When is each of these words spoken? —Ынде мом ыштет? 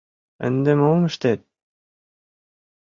—Ынде 0.47 0.71
мом 0.81 0.99
ыштет? 1.09 1.41